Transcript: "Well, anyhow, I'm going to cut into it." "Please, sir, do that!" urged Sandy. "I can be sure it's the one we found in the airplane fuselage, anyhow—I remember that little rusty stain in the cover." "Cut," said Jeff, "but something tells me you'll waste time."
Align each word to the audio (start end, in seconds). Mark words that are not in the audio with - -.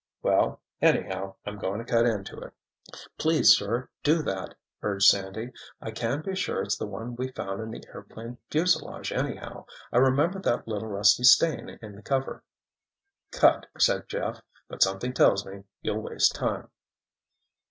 "Well, 0.23 0.59
anyhow, 0.81 1.35
I'm 1.45 1.59
going 1.59 1.77
to 1.77 1.85
cut 1.85 2.07
into 2.07 2.39
it." 2.39 2.53
"Please, 3.19 3.55
sir, 3.55 3.87
do 4.01 4.23
that!" 4.23 4.55
urged 4.81 5.05
Sandy. 5.05 5.51
"I 5.79 5.91
can 5.91 6.23
be 6.23 6.35
sure 6.35 6.63
it's 6.63 6.75
the 6.75 6.87
one 6.87 7.15
we 7.15 7.31
found 7.33 7.61
in 7.61 7.69
the 7.69 7.87
airplane 7.93 8.39
fuselage, 8.49 9.11
anyhow—I 9.11 9.97
remember 9.97 10.39
that 10.39 10.67
little 10.67 10.87
rusty 10.89 11.23
stain 11.23 11.77
in 11.83 11.95
the 11.95 12.01
cover." 12.01 12.43
"Cut," 13.29 13.67
said 13.77 14.09
Jeff, 14.09 14.41
"but 14.67 14.81
something 14.81 15.13
tells 15.13 15.45
me 15.45 15.65
you'll 15.83 16.01
waste 16.01 16.33
time." 16.33 16.71